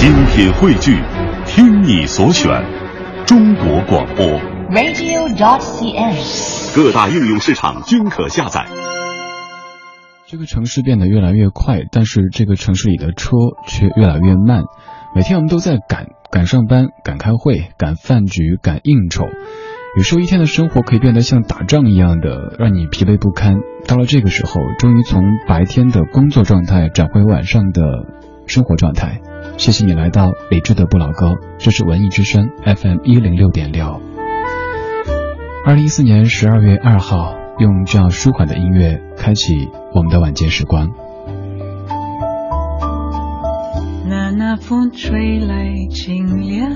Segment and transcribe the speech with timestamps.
[0.00, 0.96] 精品汇聚，
[1.44, 2.50] 听你所选，
[3.26, 4.24] 中国广播。
[4.70, 6.74] radio.dot.cn，。
[6.74, 8.64] 各大应用市场均可下载。
[10.26, 13.32] 这个城市变得越来越快，但是这个城市里的车
[13.66, 14.62] 却越来越慢。
[15.14, 19.26] 每天我们都在赶赶上班、赶开会、赶饭局、赶应酬，
[19.98, 23.58] 有时候一天的生活可以变得像打仗一样的，让你疲惫不堪。
[23.86, 27.82] 到了这个时候，终于从白天的工作状态转回晚上的
[28.50, 29.20] 生活状态。
[29.56, 34.00] 谢谢你来到理智的不老歌，这是文艺之声 FM 一零六点六。
[35.64, 40.90] 二零一四年十二月二号，用这样舒缓的音乐开启我们的晚间时光。
[44.08, 46.68] 那那风吹来清凉，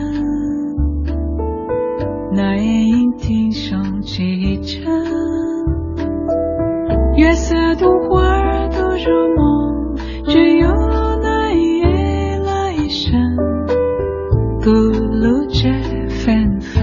[2.33, 4.93] 那夜莺啼声齐唱，
[7.17, 9.97] 月色独花儿都入梦，
[10.27, 10.69] 只有
[14.65, 15.69] 吐露着
[16.09, 16.83] 芬芬。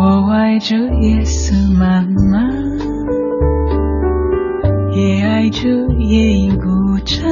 [0.00, 2.50] 我爱这夜色茫茫，
[4.96, 5.68] 也爱这
[6.00, 6.66] 夜莺歌
[7.04, 7.24] 唱。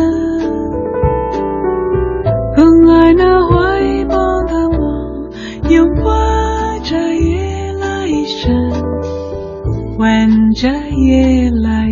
[2.55, 5.33] 很爱那怀抱的梦，
[5.69, 6.13] 拥抱
[6.85, 8.55] 着夜来生，
[9.99, 11.91] 吻着夜来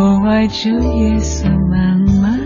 [0.00, 2.40] 我爱这夜色茫茫。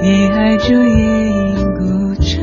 [0.00, 2.40] 也爱这夜莺孤唱，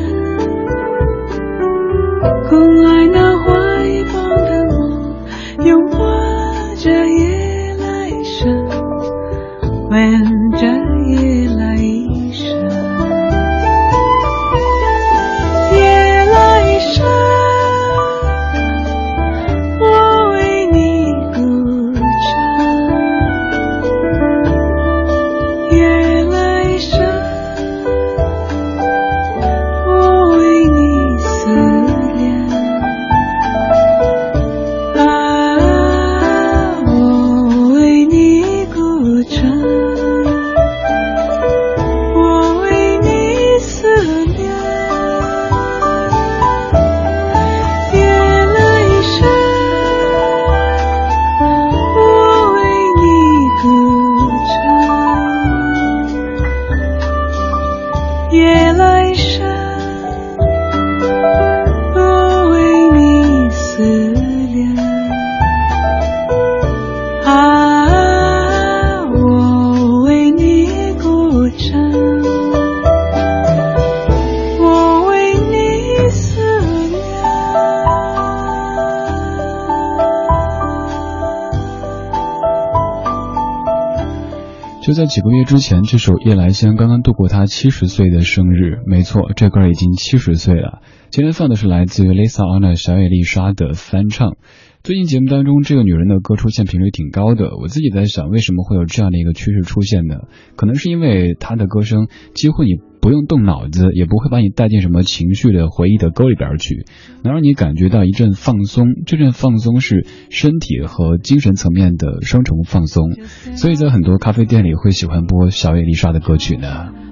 [84.86, 88.82] 就在几个月之前，这首夜来香刚刚度过他七十岁的生日。
[88.86, 90.84] 没错，这歌已经七十岁了。
[91.10, 94.38] 今天放的是来自于 Lisa Anna 小野丽莎的翻唱。
[94.84, 97.58] 最近节目当中，这个女人的歌出现频率挺高的。
[97.60, 100.18] 我自己在想，为什么会有这样的一个趋势出现呢？
[100.56, 102.76] 可能是因为她的歌声几乎你
[103.06, 106.88] 不用动脑子，也不会把你带进什么情绪的回忆的沟里边去，
[107.24, 108.88] 能让你感觉到一阵放松。
[109.06, 113.12] 这阵放松是身体和精神层面的双重放松，
[113.58, 117.05] 所以在很多咖啡店里会喜欢播小野丽莎的歌曲呢。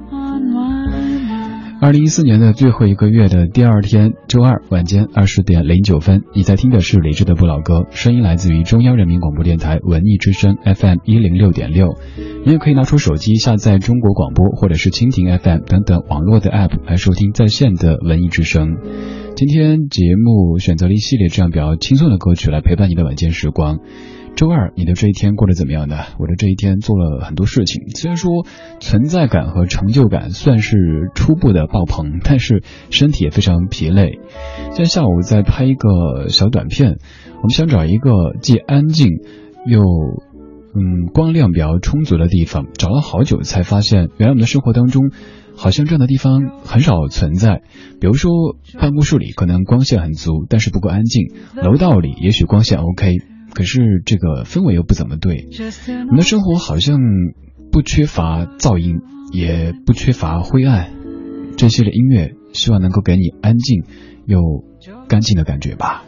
[1.84, 11.98] 二零一四年的最后一个月的第二天，周二晚间二十点零九分，你在听的是李志的不老歌，声音来自于中央人民广播电台文艺之声 FM 一零六点六。
[12.46, 18.78] 你也可以拿出手机下载中国广播或者是蜻蜓 FM 等等网络的 App 来收听在线的文艺之声。
[19.36, 23.80] 今天节目选择了一系列这样比较轻松的歌曲来陪伴你的晚间时光。
[24.36, 25.98] 周二，你的这一天过得怎么样呢？
[26.20, 28.46] 我的这一天做了很多事情，虽然说
[28.80, 34.20] 存在感和成就感算是初步的爆棚，但是身体也非常疲累。
[34.70, 36.98] 今天下午在拍一个小短片，
[37.38, 39.08] 我们想找一个既安静
[39.68, 39.82] 又
[40.74, 45.12] 嗯光亮比较充足的地方，找了好久才发现，原来我们的生活当中
[45.56, 47.62] 好像这样的地方很少存在。
[48.02, 48.32] 比如说
[48.80, 53.14] 办公室里可能光线很足，但是不够安静；楼道里也许光线 OK。
[53.54, 55.48] 可是这个氛围又不怎么对，
[56.08, 56.98] 我们的生活好像
[57.72, 59.02] 不缺乏噪音，
[59.32, 60.92] 也不缺乏灰暗。
[61.56, 63.84] 这些的音乐希望能够给你安静
[64.26, 64.40] 又
[65.08, 66.04] 干净的感觉吧。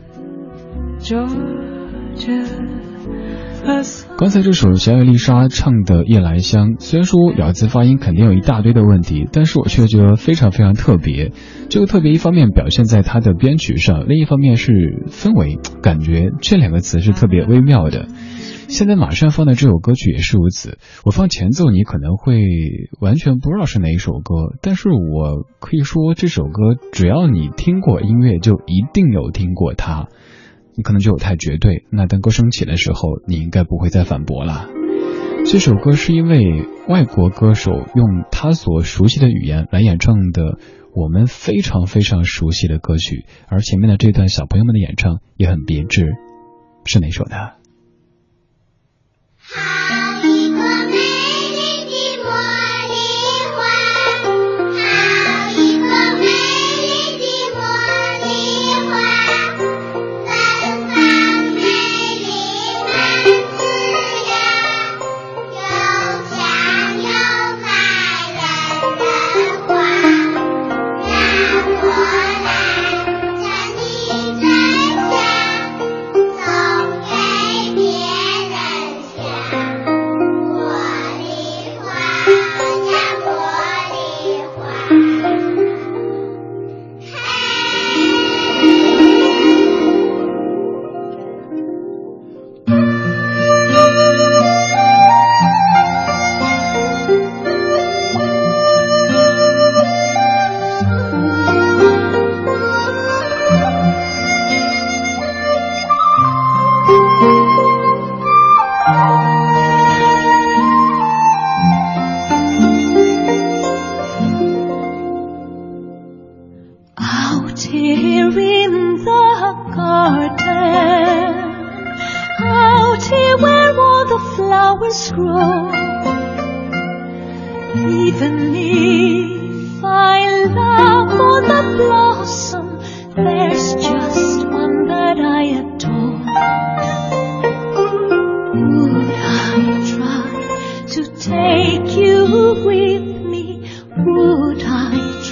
[4.17, 11.31] 刚才这首小野丽莎唱的《夜来香》，虽然说咬字发音肯定有一大堆的问题，但是我却觉得非常非常特别。
[11.67, 14.71] 这个特别一方面表现在它的编曲上，另一方面是
[15.09, 18.05] 氛围感觉，这两个词是特别微妙的。
[18.67, 20.77] 现在马上放的这首歌曲也是如此。
[21.03, 22.39] 我放前奏，你可能会
[22.99, 30.07] 完全不知道是哪一首歌，但是我可以说这首歌，只要你听过音乐，就一定有听过它。
[30.75, 34.67] 你可能觉得我太绝对，那当歌声起的时候，你应该不会再反驳了。
[35.45, 40.57] 这首歌是一位外国歌手用他所熟悉的语言来演唱的，
[40.93, 46.15] 我们非常非常熟悉的歌曲，而前面的这段小朋友们的演唱也很别致，
[46.85, 47.35] 是哪首呢？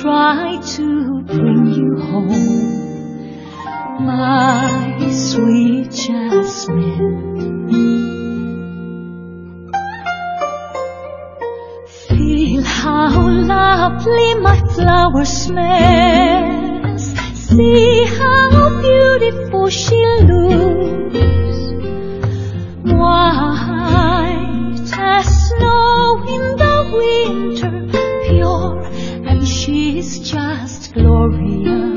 [0.03, 7.31] try to bring you home, my sweet Jasmine.
[11.87, 17.05] Feel how lovely my flower smells.
[17.33, 21.59] See how beautiful she looks.
[22.91, 25.92] White as snow.
[30.03, 31.92] is just glorious.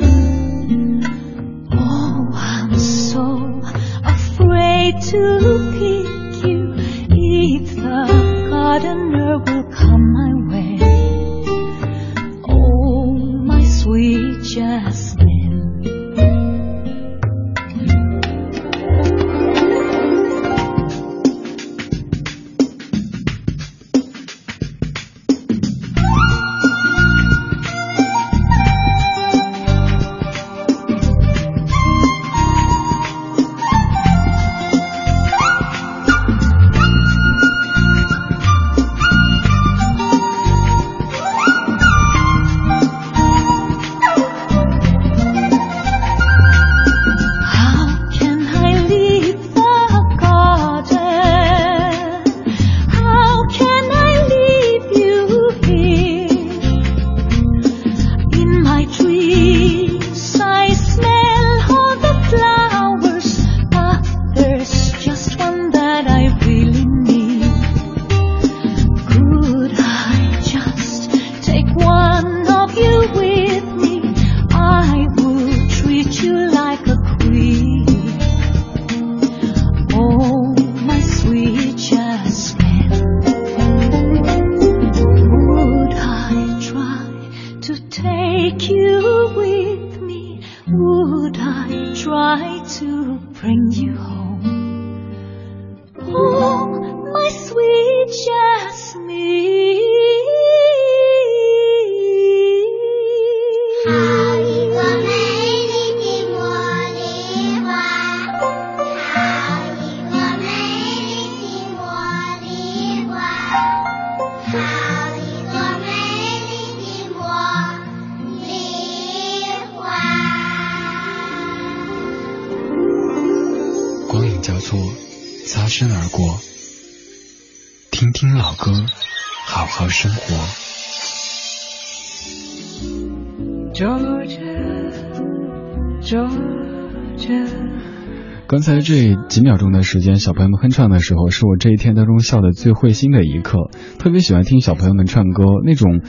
[138.47, 143.71] 刚才这几秒钟的时间，小朋友们哼唱的时候，是我这一天当中笑的最会心的一刻。
[143.99, 146.03] 特别喜欢听小朋友们唱歌，那种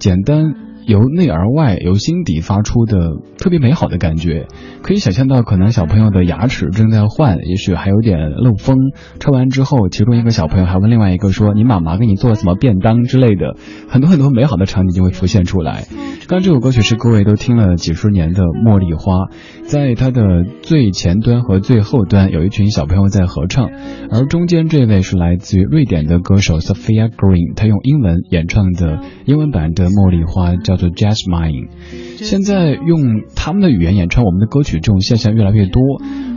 [0.00, 0.54] 简单
[0.86, 4.46] 由内而外、由心底发出的特别美好的感觉。
[4.82, 8.76] 可以想象到，可能小朋友的牙齿正在换，也许还有点漏风。
[9.18, 13.56] 唱完之后，其中一个小朋友还问另外一个说：“你妈妈给你做了什么便当之类的？”
[13.88, 15.84] 很多很多美好的场景就会浮现出来。
[16.26, 19.16] 刚刚这首歌曲是各位都听了几十年的《茉莉花》，
[19.62, 23.68] 在它的最前端和最后端有一群小朋友在合唱，
[24.10, 31.68] 而中间这位是来自于瑞典的歌手 Sophia Green，她用英文演唱的英文版的《茉莉花》叫做 Jazz Mine，。
[32.16, 35.82] 现在用他们的语言演唱我们的歌曲，这种现象越来越多。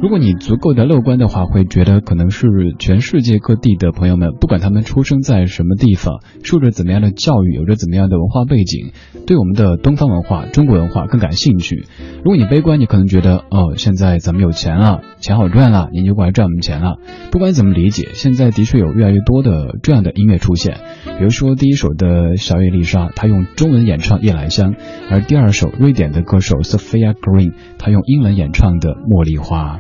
[0.02, 8.92] 如果你足够的乐观的话，会觉得可能是全世界各地的朋友们，不管他们出生在什么地方，受着怎么样的教育，有着怎么样的文化背景，
[9.26, 11.86] 对我们的东方文化、中国文化更感兴趣。
[12.18, 16.98] 如果你悲观，你可能觉得哦，现在咱们有钱了，钱好赚了，你就过来赚我们钱了。
[17.32, 20.78] 不管怎么理解，现在的确有越来越多的这样的音乐出现。
[21.18, 24.74] 比如说第一首的小野丽莎，她用中文演唱《夜来香》，
[25.10, 29.80] 而第二首瑞典的歌手 Sophia Green，她用英文演唱的《茉莉花》。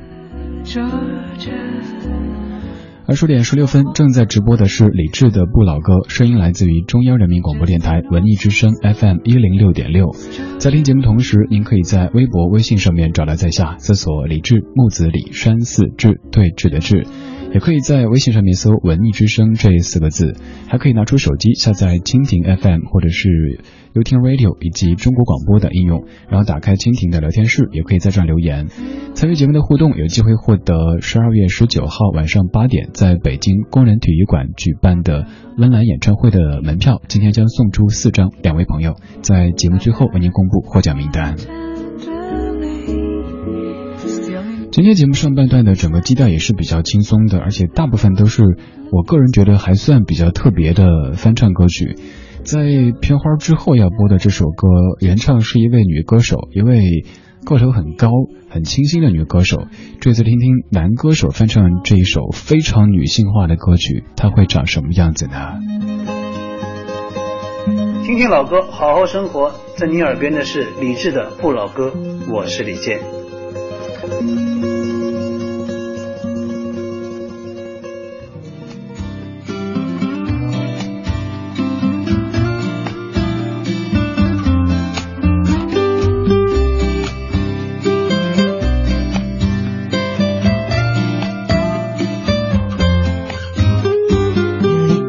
[0.65, 1.51] Georgia.
[3.09, 10.11] 二十点十六分，正在直播的是李志的不老歌，声音来自于中央人民广播电台文艺之声 FM 一零六点六。
[10.59, 17.05] 在听节目同时，您可以在微博、微信上面找来在下搜索“李志木子李山寺志对峙的志”，
[17.53, 20.35] 也可以在微信上面搜“文艺之声”这四个字，
[20.67, 23.61] 还可以拿出手机下载蜻蜓 FM 或者是。
[23.93, 28.67] 优听 Radio 以及中国广播的应用，然后打开蜻蜓的聊天室，也可以在这留言。
[29.15, 35.25] 参与节目的互动，有机会获得十二月十九号晚上八点在北京工人体育馆举办的
[35.57, 37.01] 温岚演唱会的门票。
[37.07, 41.66] 今天将送出四张，两位朋友在节目最后为您公布获奖名单。
[44.77, 48.43] 今天节目上半段的整个基调也是比较轻松的，而且大部分都是
[48.91, 51.95] 我个人觉得还算比较特别的翻唱歌曲。
[52.43, 52.59] 在
[53.01, 54.67] 片花之后要播的这首歌，
[55.01, 56.79] 原唱是一位女歌手，一位
[57.43, 58.11] 个头很高、
[58.51, 59.65] 很清新的女歌手。
[59.99, 65.55] 这次听听男歌手翻唱这一首非常女性化的歌曲，它会长什么样子呢？
[68.03, 69.53] 听听老歌，好好生活。
[69.75, 71.89] 在你耳边的是李志的《不老歌》，
[72.31, 72.99] 我是李健。
[74.09, 74.23] 你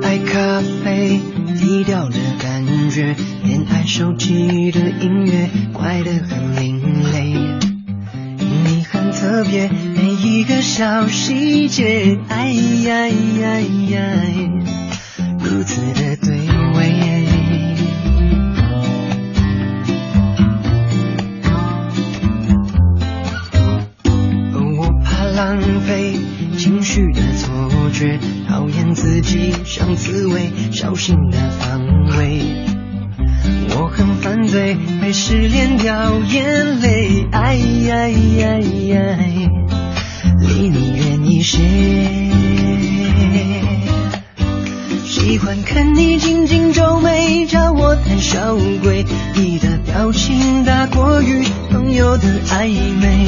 [0.02, 1.20] 爱咖啡
[1.60, 3.14] 低调的感觉
[3.44, 4.77] 恋爱手机的
[9.50, 14.00] 每一个小细节，哎呀呀呀，
[15.40, 16.36] 如此的对
[16.76, 17.26] 味。
[24.76, 26.14] 我怕浪费
[26.58, 31.80] 情绪的错觉，讨厌自己像刺猬，小心的防
[32.18, 32.77] 卫。
[33.88, 39.18] 很反对被失恋掉眼泪，哎呀呀呀，
[40.40, 41.58] 离你远一些。
[45.04, 49.04] 喜欢看你紧紧皱眉，叫我胆小鬼。
[49.34, 53.26] 你的表情大过于朋友的暧昧。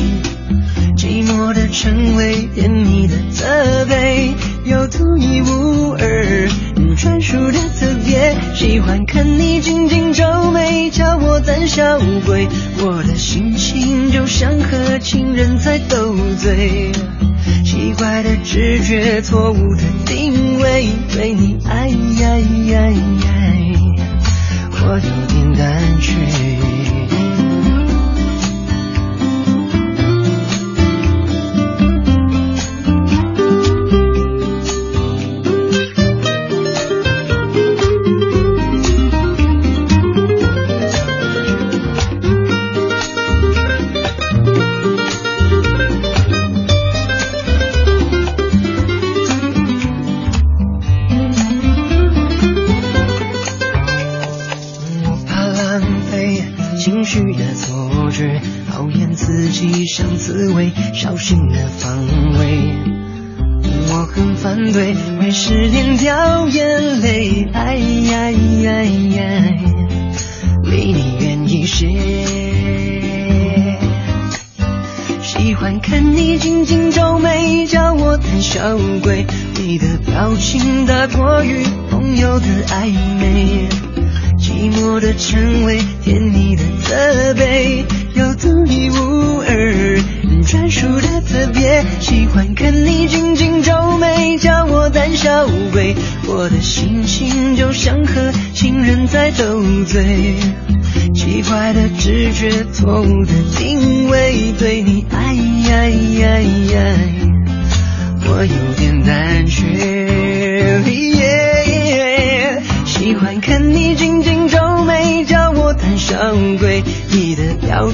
[0.97, 6.49] 寂寞的称谓，甜蜜的责备，有独一无二，
[6.97, 8.37] 专属的特别。
[8.55, 10.25] 喜欢看你紧紧皱，
[11.73, 12.49] 小鬼。
[12.83, 16.91] 我的心情就像和情人在斗嘴，
[17.65, 22.39] 奇怪的直觉，错误的定位，对你爱呀
[22.73, 22.93] 呀呀，
[24.83, 26.30] 我有点胆怯。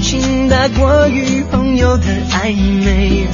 [0.00, 3.26] 情大过于朋友的暧昧。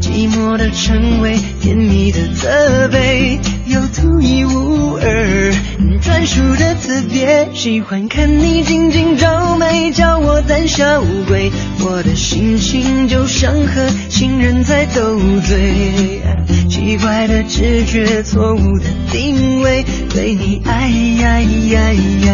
[0.00, 5.52] 寂寞的称谓，甜蜜的责备，有独一无二
[6.00, 7.48] 专属的特别。
[7.54, 11.52] 喜欢看你紧紧皱眉，叫我胆小鬼。
[11.80, 16.20] 我的心情就像和情人在斗嘴，
[16.68, 22.32] 奇怪的直觉，错误的定位，对你爱呀呀呀，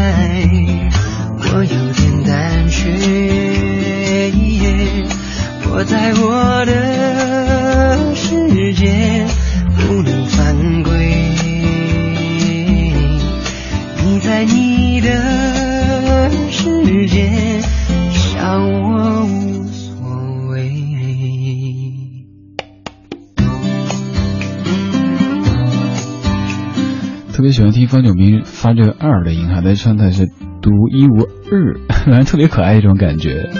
[1.52, 3.43] 我有点胆怯。
[5.76, 9.26] 我在我的世界
[9.76, 10.92] 不能犯规，
[14.04, 17.60] 你在你的世界
[18.12, 20.06] 笑我无所
[20.52, 20.70] 谓。
[27.32, 30.28] 特别喜欢听方炯明发这个二的音哈，他唱的是
[30.62, 33.50] 独一无二， 反正特别可爱一种感觉。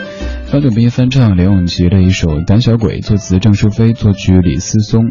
[0.55, 5.09] 方炯斌翻唱梁咏琪的一首《胆小鬼》，作词郑淑飞，作曲李思松。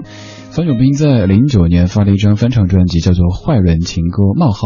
[0.51, 4.61] 方炯斌在零九年发了一张翻唱专辑，叫做《坏人情歌》，冒号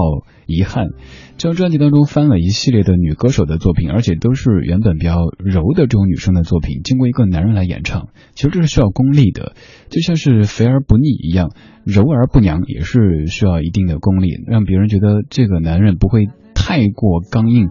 [0.46, 0.90] 遗憾。
[1.38, 8.10] 这张专辑当中翻了一系列的女歌手的作品，而且都是原本比较柔的这种女生的作品，经过一个男人来演唱。
[8.36, 9.56] 其实这是需要功力的，
[9.90, 11.54] 就像是肥而不腻一样，
[11.86, 16.28] 柔而不娘也是需要一定的功力，让别人觉得这个男人不会
[16.68, 17.70] 太过刚硬，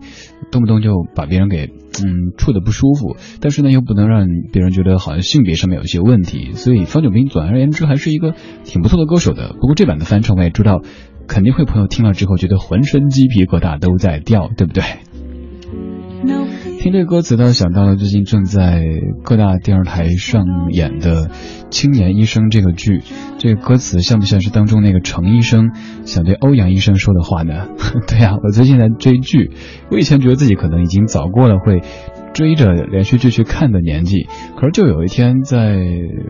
[0.50, 9.54] 动不动就把别人给嗯处的不舒服，但是呢又不能让别人觉得好像性别上面有一些问题，所以方炯斌总而言之还是一个挺不错的歌手的。
[9.60, 10.80] 不过这版的翻唱我也知道，
[11.28, 14.82] 肯定会朋友听了之后觉得浑身鸡皮疙瘩都在掉，对不对？
[16.86, 18.80] 听这歌词，倒想到了最近正在
[19.24, 21.24] 各大电视台上演的
[21.68, 23.02] 《青年医生》这个剧。
[23.38, 25.72] 这个歌词像不像是当中那个程医生
[26.04, 27.66] 想对欧阳医生说的话呢？
[28.06, 29.50] 对呀、我最近在追剧，
[29.90, 31.82] 我以前觉得自己可能已经早过了会
[32.34, 35.76] 追着连续剧去看的年纪，可是就有一天在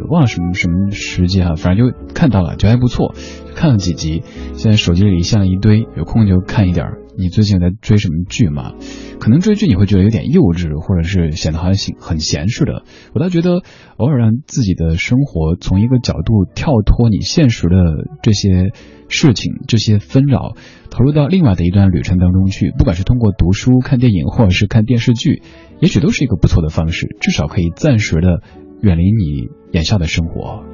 [0.08, 3.14] 忘了什么什么时机哈、反正就看到了，觉得还不错，
[3.54, 4.22] 看了几集。
[4.54, 6.98] 现在手机里下了一堆，有空就看一点儿。
[7.18, 8.74] 你最近在追什么剧吗？
[9.18, 12.84] 可能追剧你会觉得有点幼稚，或者是显得好像很闲似的。
[13.14, 13.62] 我倒觉得
[13.96, 17.76] 偶尔让自己的生活从一个角度跳脱你现实的
[18.22, 18.72] 这些
[19.08, 20.54] 事情、这些纷扰，
[20.90, 25.42] 投入到另外的一段旅程当中去，不管是通过读书、看电影，或者是看电视剧，
[25.80, 28.42] 也许都是一个不错的方式，至少可以暂时的
[28.82, 30.64] 远离你眼下的生活。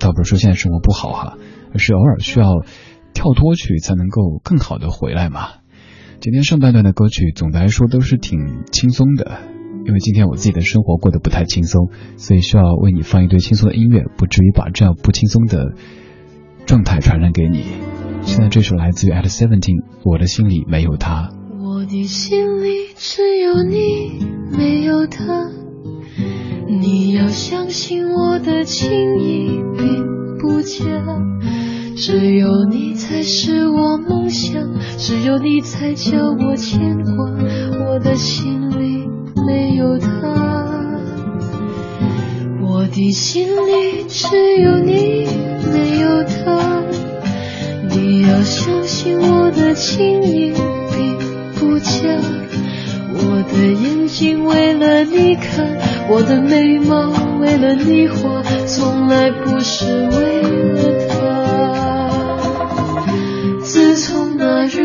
[0.00, 1.38] 倒不是说现在生活不好哈，
[1.72, 2.46] 而是偶尔需要
[3.18, 5.48] 跳脱去，才能够更好的回来嘛。
[6.20, 8.38] 今天上半段的歌曲总的来说都是挺
[8.70, 9.40] 轻松的，
[9.84, 15.72] 因为今天我自己的生活过得不太轻松，所以需要为你放一堆轻松的音乐，不至于把这样不轻松的
[16.64, 17.64] 状态传染给你。
[18.22, 21.30] 现在这首来自于 At Seventeen，我的心里没有他。
[21.60, 24.24] 我的心里只有你，
[24.56, 25.24] 没有他。
[26.68, 30.04] 你要相信我的情意并
[30.38, 30.84] 不假，
[32.00, 34.54] 只有你才是我梦想，
[34.96, 37.28] 只有你才叫我牵挂。
[37.86, 39.08] 我的心里
[39.44, 40.64] 没有他，
[42.62, 44.28] 我的心里只
[44.62, 45.26] 有你，
[45.72, 46.84] 没有他。
[47.90, 50.52] 你要相信我的情意
[50.94, 51.18] 并
[51.56, 52.00] 不假，
[53.12, 55.66] 我的眼睛为了你看，
[56.08, 60.87] 我的眉毛为了你画，从来不是为了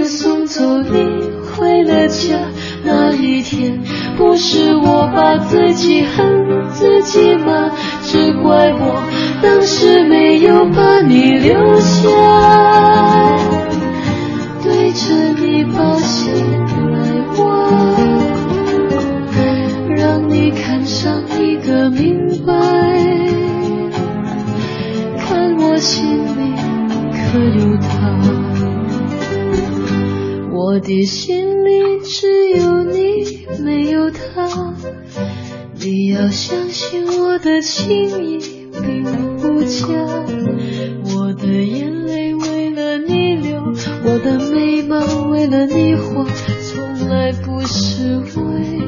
[0.04, 2.38] 送走你回了家，
[2.84, 3.82] 那一天
[4.18, 7.72] 不是我把自己恨自己吗？
[8.04, 9.04] 只怪我
[9.42, 12.08] 当时没有把你留下。
[14.64, 16.34] 对着你把心
[16.94, 17.00] 来
[17.38, 17.44] 挖，
[19.96, 22.54] 让你看上一个明白
[30.74, 34.74] 我的心里只有你，没有他。
[35.76, 38.40] 你要相信我的情意
[38.82, 39.04] 并
[39.38, 39.86] 不假，
[41.14, 43.62] 我的眼泪为了你流，
[44.04, 46.26] 我的眉毛为了你画，
[46.64, 48.83] 从来不是为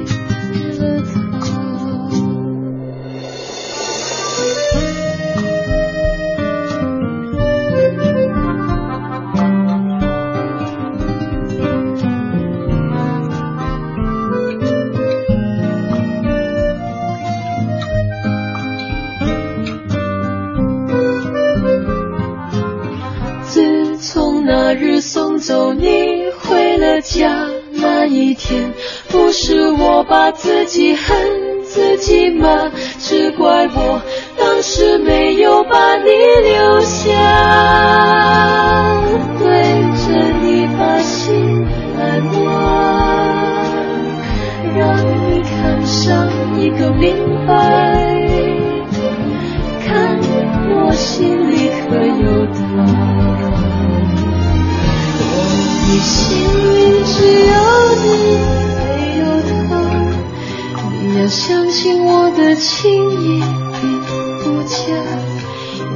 [61.25, 61.27] 我。
[61.27, 63.41] 相信我的情意
[63.81, 63.99] 并
[64.43, 64.77] 不假，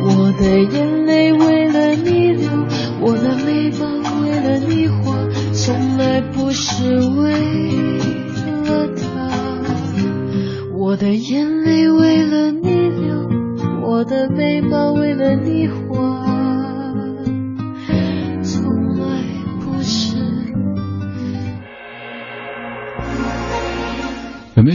[0.01, 2.49] 我的眼泪为了你流，
[2.99, 3.85] 我的眉毛
[4.23, 5.15] 为了你画，
[5.53, 7.31] 从来不是为
[8.65, 9.03] 了他。
[10.73, 11.68] 我的眼泪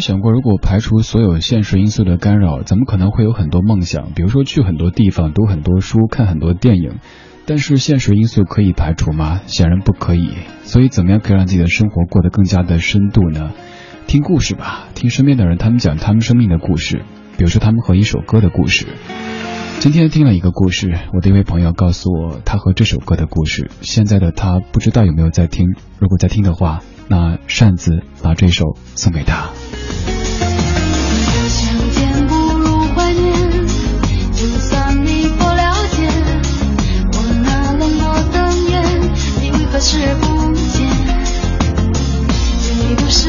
[0.04, 6.96] 想过，如果排除所有现实因素的干扰，怎么可能会有很多梦想，比如说去很多地方、读很多书、看很多电影。
[7.46, 9.40] 但是现实因素可以排除吗？
[9.46, 10.28] 显然不可以。
[10.64, 13.52] 所以，怎么样可以让自己的生活过得更加的深度呢？
[14.06, 17.00] 听故事吧，听身边的人他们讲他们生命的故事，
[17.38, 18.86] 比如说他们和一首歌的故事。
[19.80, 23.70] 今天听了一个故事，我的一位朋友告诉我他和这首歌的故事。
[23.82, 29.50] 现在的他不知道有没有在听，如果在听的话，那扇子把这首送给他。
[31.48, 33.66] 相见不如怀念，
[34.32, 36.08] 就算你不了解，
[37.12, 38.38] 我那冷漠的
[38.70, 38.82] 眼，
[39.42, 40.88] 你何时不见？
[42.62, 43.28] 你不是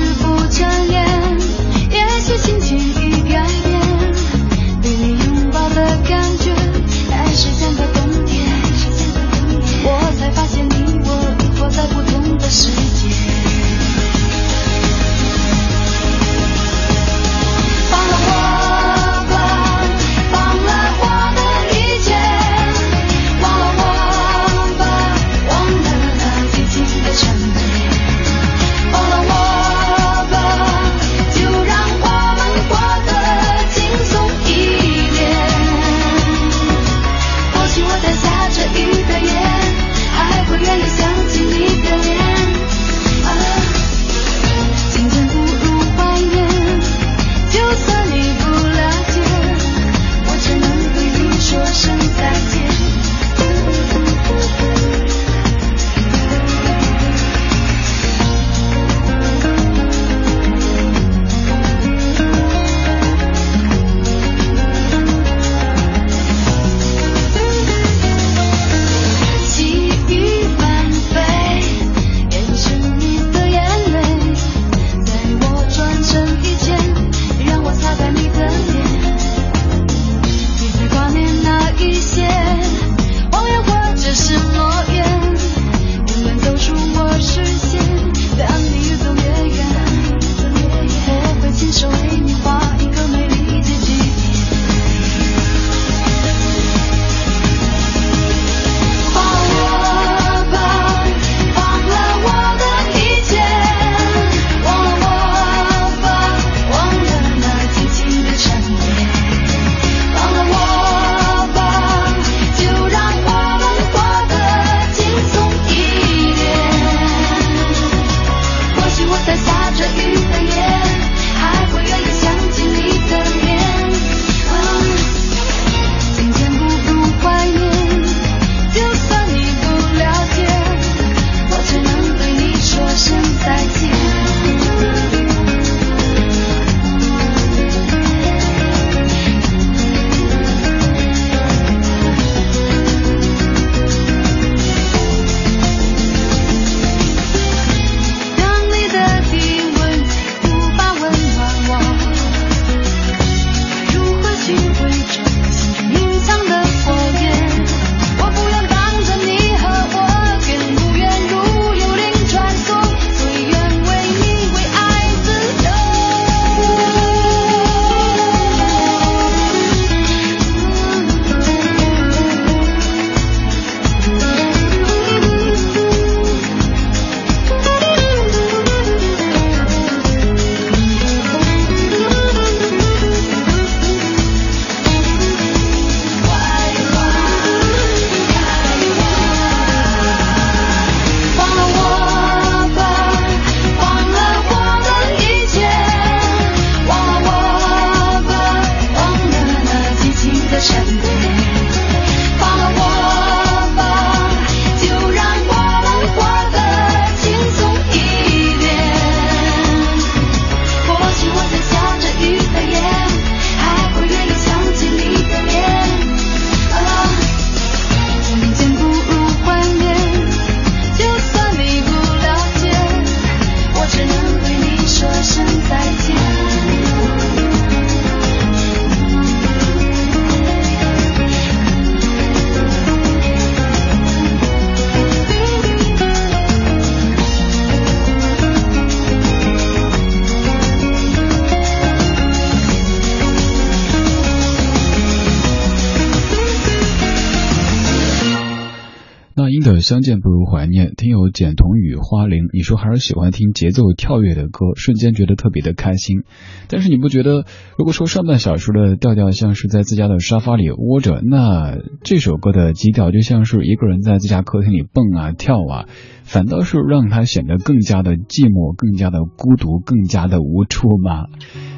[249.85, 256.23] 相见不如怀念》，听友简童雨花铃，你说还是喜欢听节奏跳跃的歌，瞬间觉得特别的开心。
[256.67, 257.45] 但是你不觉得，
[257.77, 265.85] 如果说上半小时的调调像是在自家的沙发里窝着，那这首歌的基调就像是一个人在自家客厅里蹦啊跳啊，
[266.23, 271.25] 反倒是让他显得更加的寂寞，更加的孤独，更加的无处吗？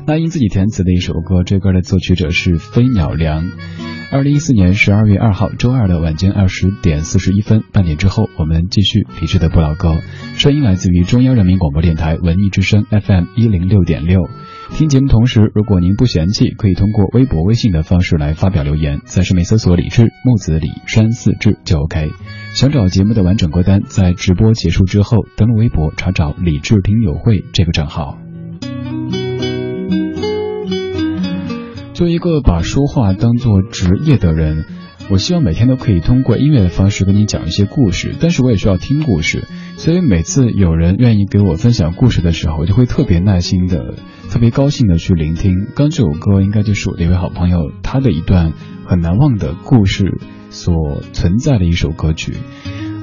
[0.06, 3.44] 那英自己填词的一首歌，这歌的作曲者是飞鸟良。
[4.10, 10.00] 二零一四年十二月二号周二的晚间二十点四十一分，半点之后，我们继续理智的不老歌。
[10.38, 14.30] 声音来自于中央人民广播电台文艺之声 FM 一零六点六。
[14.72, 22.10] 听节目同时，如果您不嫌弃，可以通过微博、微信的方式来发表留言，在上面搜索“李志木子李山四志”就 OK。
[22.54, 28.18] 想找节目的完整歌单，在直播结束之后登录微博查找“李志听友会”这个账号。
[31.98, 34.66] 作为一个把说话当做职业的人，
[35.10, 39.46] 我希望每天都可以通过音乐的方式跟你讲一些故事，但是我也需要听故事，
[39.78, 43.96] 所以每次有人愿意给我分享故事的时候，我就会特别耐心的、
[44.30, 45.70] 特别高兴的去聆听。
[45.74, 48.54] 刚这首歌应该就是我的一位好朋友他的一段
[48.86, 50.20] 很难忘的故事
[50.52, 52.34] 所存在的一首歌曲。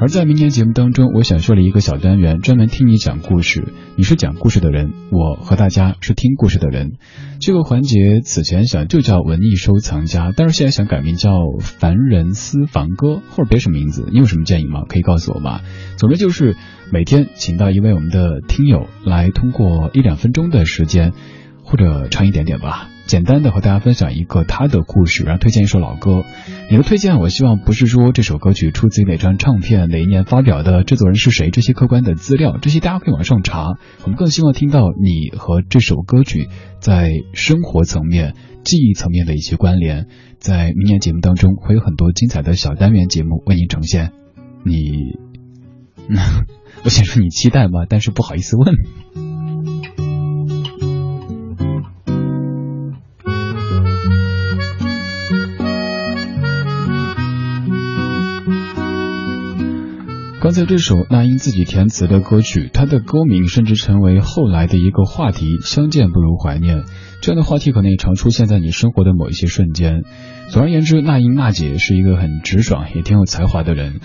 [0.00, 3.72] 而在明年节目当中，我想设立一个小单元，专门听你讲故事。
[3.96, 6.94] 你是讲故事的人，我和大家是听故事的人。
[7.40, 11.30] 这个环节此前想就叫文艺收藏家，但是现在想改名叫
[11.61, 14.09] 凡人私房歌，或者别什么名字。
[14.12, 14.83] 你有什么建议吗？
[14.88, 15.61] 可以告诉我吗？
[15.96, 16.57] 总之就是
[16.92, 21.12] 每天请到一位我们的听友来，通过一两分钟的时间，
[21.62, 22.90] 或者长一点点吧。
[23.07, 26.25] 简单的和大家分享一个他的故事，然后推荐一首老歌。
[26.71, 33.75] 你的推荐，我希望不是说这首歌曲出自于哪张唱片、哪一年发表的、制作人是谁这些客观的资料，这些大家可以网上查。
[34.05, 36.49] 我们更希望听到你和这首歌曲
[36.81, 40.07] 在生活层面、记忆层面的一些关联。
[40.38, 44.12] 在明年节目当中，会有很多精彩的小单元节目为您呈现。
[44.64, 45.19] 你，
[46.85, 47.85] 我想说你期待吗？
[47.88, 49.24] 但是不好意思问。
[60.44, 66.85] 刚才这首那英自己填词的歌曲，它的歌名甚至成为后来的一个话题——相见不如怀念。
[67.22, 70.02] 这样的话题可能也常出现在你生活的某一些瞬间。
[70.50, 74.00] 总而言之，那英娜姐是一个很直爽也挺有才华的人。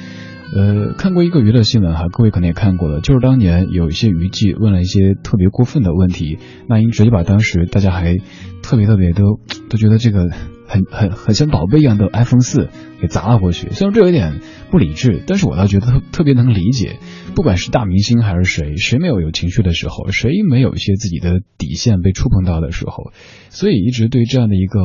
[0.55, 8.17] 呃，看过一个娱乐新闻哈，各位可能也看过了，就是当年有一些娱记问了一些特别过分的问题，那英直接把当时大家还
[8.63, 10.29] 特别特别都 都觉得这个。
[10.71, 12.69] 很很很像宝贝一样的 iPhone 四
[13.01, 16.99] 给砸了过去，虽然这有点不理智，但是我倒觉得特特别能理解。
[17.33, 23.11] 不管是大明星还是谁，谁没有有情绪的时候，谁没有一些自己的底线被触碰到的时候，
[23.49, 24.79] 所以一直对这样的一个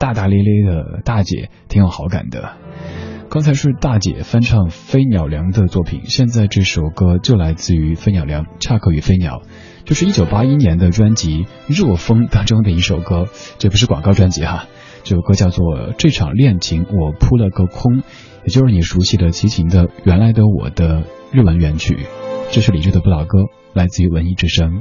[0.00, 2.56] 大大咧咧的大姐挺有好感的。
[3.30, 9.42] 刚才是大姐翻唱飞鸟良的作品，现在这首歌就来自于飞鸟良，恰克与飞鸟，
[9.84, 13.26] 就是一九八一年的专辑《热风》当中的一首歌，
[13.58, 14.64] 这不是广告专辑哈。
[15.04, 15.64] 这首歌叫做
[15.98, 17.98] 《这场恋情我扑了个空》，
[18.44, 22.06] 也就是你熟悉的齐秦的《原来的我》的日文原曲。
[22.50, 24.80] 这是李志的不老歌，来自于文艺之声。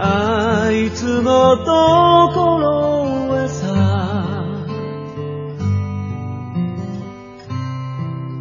[0.00, 4.44] あいつのところへさ。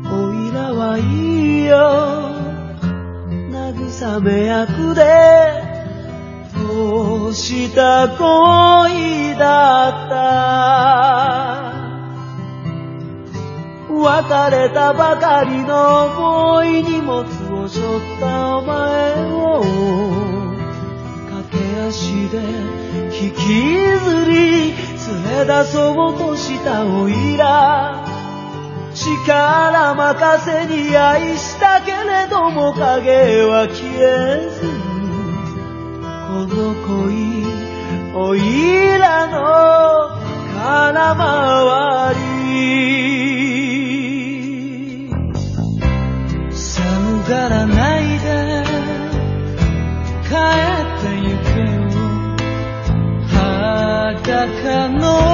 [0.06, 2.30] おいらはいいよ。
[3.50, 5.68] 慰め役で。
[6.54, 10.18] こうした恋だった。
[13.90, 16.14] 別れたばかりの
[16.56, 17.24] 恋い荷物
[17.64, 20.17] を背負ったお前を。
[21.52, 22.38] け足で
[23.12, 23.38] 引き
[24.04, 28.06] ずり連れ出そうとしたおいら
[28.94, 34.62] 力任せに愛したけれども影は消えず
[36.28, 37.48] この恋
[38.16, 40.18] おいらの
[40.60, 42.28] 空回り。
[46.52, 47.87] 寒がらない
[54.68, 55.27] no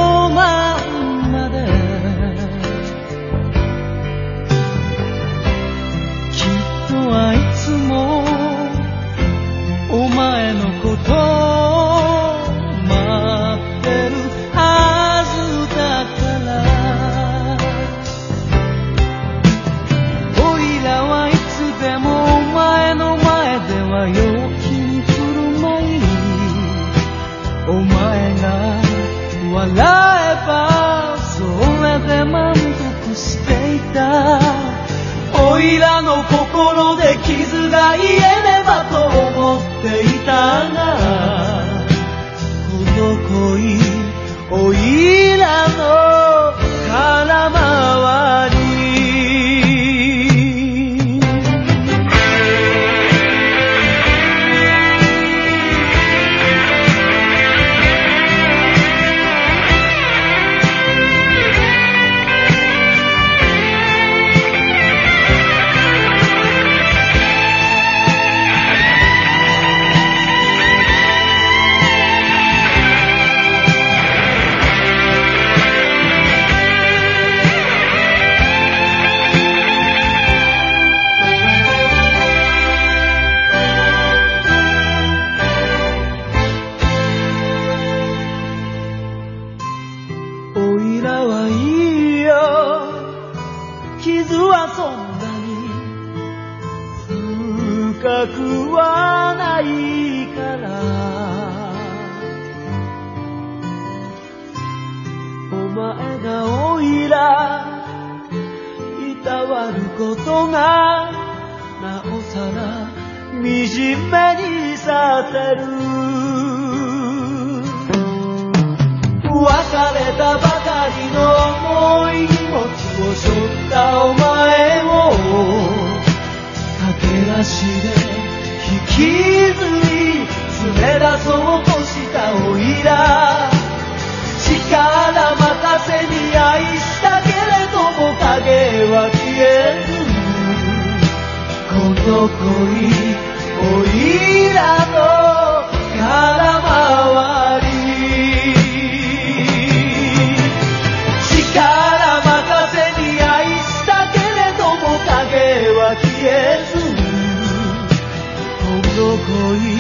[158.96, 159.78] 都可以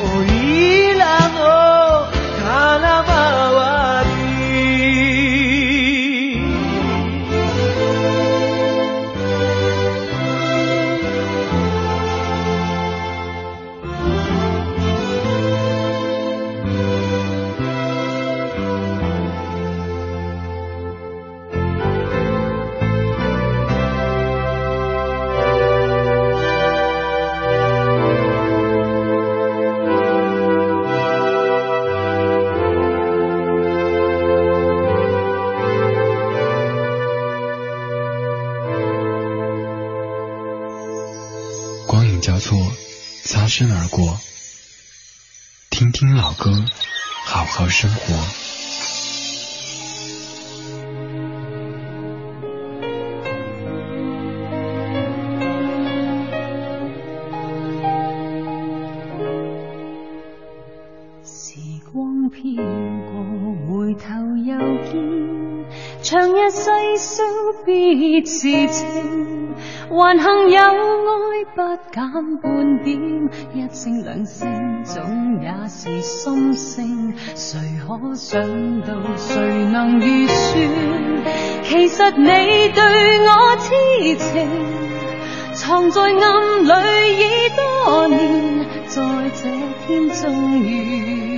[0.00, 0.37] 我
[68.38, 69.56] 事情
[69.90, 71.60] 还幸有爱不
[71.92, 71.96] 减
[72.40, 72.88] 半点，
[73.52, 79.34] 一声两声总也是心声，谁可想到，谁
[79.72, 80.56] 能预算？
[81.64, 82.80] 其实你对
[83.26, 83.74] 我痴
[84.18, 84.48] 情，
[85.54, 86.70] 藏在暗里
[87.18, 87.22] 已
[87.56, 89.02] 多年，在
[89.34, 89.50] 这
[89.88, 91.37] 天终于。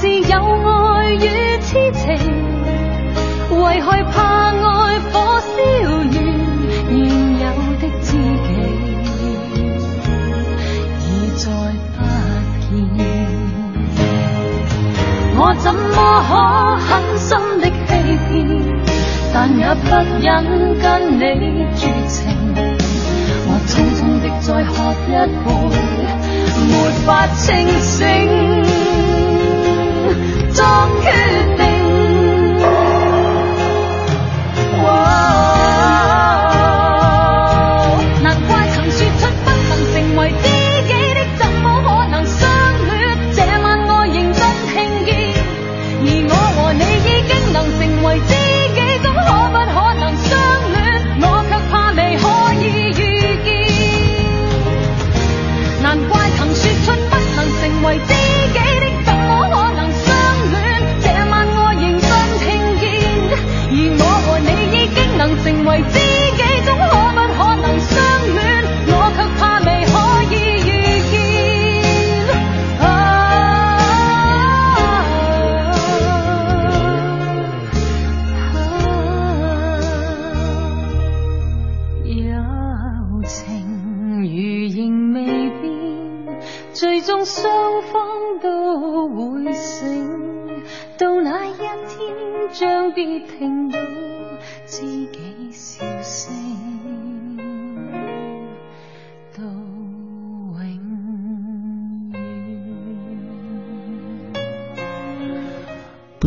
[0.00, 0.57] 是有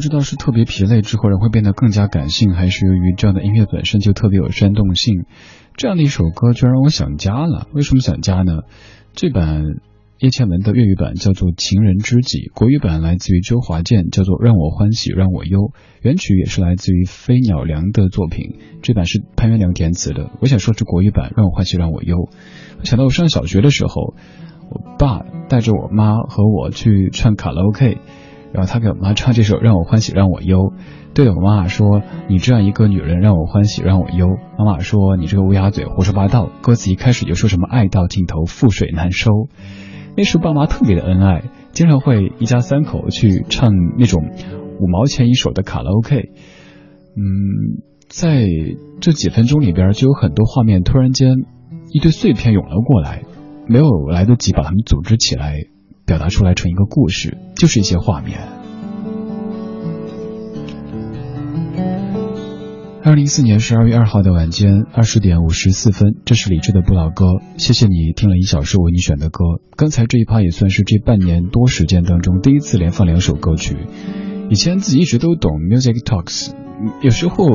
[0.02, 5.26] 不知道是特别疲累之后人会变得更加感性，还是由于这样的音乐本身就特别有煽动性？
[5.78, 7.68] 这样的一首歌就让我想家了。
[7.72, 8.62] 为什么想家呢？
[9.14, 9.64] 这版
[10.18, 15.60] 叶倩文的粤语版叫做《情人知己》，国语版来自于周华健，叫做《让我欢喜让我忧》，
[16.02, 20.32] 原曲也是来自于飞鸟良的作品，这版是潘元良填词的。
[20.42, 22.18] 我想说是国语版《让我欢喜让我忧》。
[22.80, 24.16] 我想到我上小学的时候，
[24.72, 28.00] 我爸带着我妈和我去唱卡拉 OK。
[28.54, 30.58] 然后他给我妈唱这首《让我欢喜让我忧》，
[31.14, 34.28] 对我妈妈说：“你这样一个女人，让我欢喜让我忧。”
[34.60, 39.32] 妈妈说：“你这个乌鸦嘴，胡说八道。”歌词一开始就说什么“爱到尽头，覆水难收”。
[40.18, 44.22] 那时候爸妈特别的恩爱，经常会一家三口去唱那种
[44.80, 46.18] 五毛钱一首的卡拉 OK。
[47.16, 47.24] 嗯，
[48.10, 48.46] 在
[49.00, 51.36] 这几分钟里边，就有很多画面突然间
[51.94, 53.24] 一堆碎片涌了过来，
[53.68, 55.56] 没有来得及把它们组织起来。
[56.06, 58.40] 表达出来成一个故事，就是一些画面。
[63.04, 67.26] 二零一四年十二月二号的晚间二十点五十四分，这是李志的不老歌。
[67.58, 69.44] 谢谢你听了一小时为你选的歌。
[69.76, 73.76] 刚才这一趴也算是这半年多时间当中第一次连放两首歌曲。
[74.52, 76.52] 以前自己一直都懂 music talks，
[77.02, 77.48] 有时候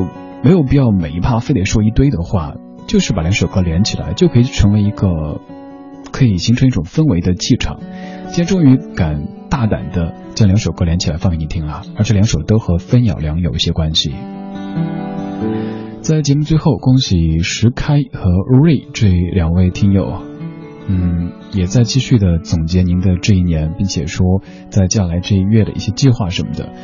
[0.42, 2.54] 没有必要每一趴非得说一堆的话，
[2.88, 5.40] 就是把两首歌连起来，就可以成为一个
[6.10, 7.78] 可以形成一种氛围的气场。
[8.36, 14.12] 今天终于敢大胆的将两首歌连起来放给你听了，而这两首都和分咬梁有一些关系。
[16.02, 18.28] 在节目最后，恭喜石开和
[18.60, 20.20] 瑞这两位听友，
[20.86, 26.74] 嗯，也在继续的总结您的这一年，并且说在接下来这一月的一些计划什么的。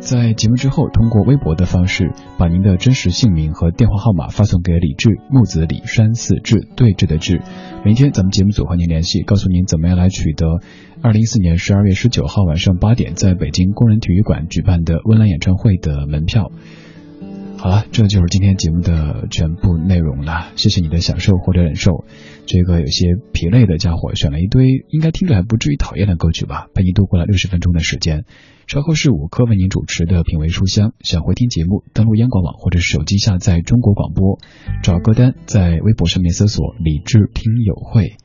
[0.00, 7.42] 在节目之后，通过微博的方式，把您的真实姓名和电话号码发送给李志，木子李山寺志对峙的志。
[7.84, 10.60] 明天咱们节目组和您联系，告诉您怎么样来取得
[11.02, 16.50] 二零一四年十二月十九号晚上八点在北京工人体育馆举办的温岚演唱会的门票。
[17.60, 20.50] 好了，这就是今天节目的全部内容了。
[20.56, 22.06] 谢谢你的享受或者忍受。
[22.46, 28.24] 这个有些疲累的家伙选了一堆应该听着还不至于讨厌的歌曲吧，陪你度过了六十分钟的时间。
[28.66, 30.94] 稍后是五科为您主持的品味书香。
[31.00, 34.38] 想回听节目，登录央广网或者手机下载中国广播，
[34.82, 38.16] 找歌单，在微博上面搜索“李智听友会”。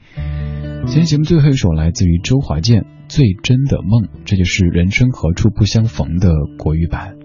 [0.87, 7.24] 今天节目最后一首来自于周华健《最真的梦》，这就是《人生何处不相逢》的国语版。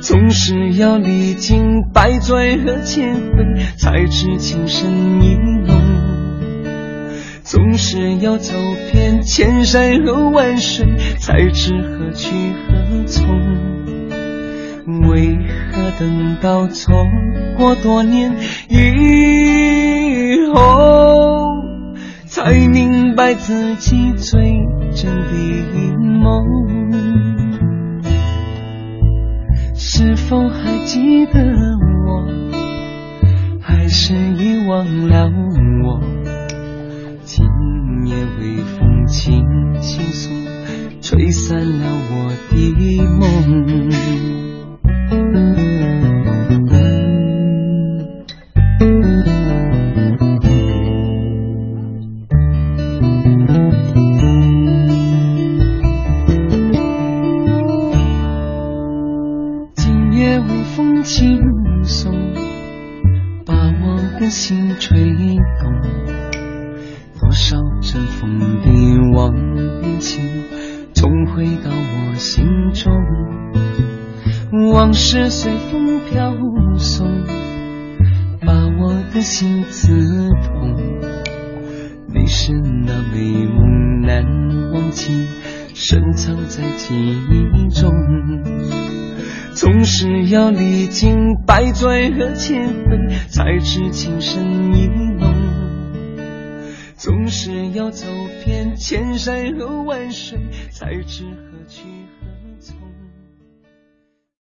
[0.00, 3.44] 总是要历经百转和千回，
[3.76, 5.76] 才知情深意浓。
[7.42, 8.54] 总是要走
[8.90, 10.86] 遍千山和万水，
[11.18, 12.30] 才知何去
[12.68, 13.28] 何从。
[15.08, 15.36] 为
[15.70, 16.94] 何等到错
[17.56, 18.32] 过多年
[18.68, 21.62] 以后，
[22.26, 24.40] 才明白自己最
[24.94, 27.39] 真的梦？
[29.82, 31.40] 是否还记得
[32.06, 32.22] 我？
[33.62, 35.32] 还是遗忘了
[35.82, 35.98] 我？
[37.24, 37.46] 今
[38.06, 39.42] 夜微风轻
[39.80, 40.30] 轻送，
[41.00, 43.90] 吹散了我的梦。